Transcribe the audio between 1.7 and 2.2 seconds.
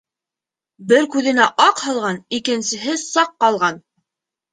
һалған,